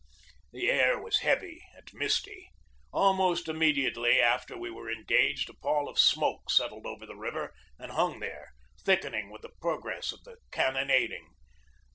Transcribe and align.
The 0.51 0.67
air 0.67 0.99
was 0.99 1.19
heavy 1.19 1.61
and 1.75 1.87
misty. 1.93 2.49
Almost 2.91 3.45
imme 3.45 3.71
diately 3.77 4.19
after 4.19 4.57
we 4.57 4.71
were 4.71 4.89
engaged, 4.91 5.47
a 5.47 5.53
pall 5.53 5.87
of 5.87 5.99
smoke 5.99 6.49
set 6.49 6.71
tled 6.71 6.85
over 6.87 7.05
the 7.05 7.15
river 7.15 7.53
and 7.77 7.91
hung 7.91 8.19
there, 8.19 8.53
thickening 8.79 9.29
with 9.29 9.43
the 9.43 9.53
progress 9.61 10.11
of 10.11 10.23
the 10.23 10.37
cannonading. 10.51 11.35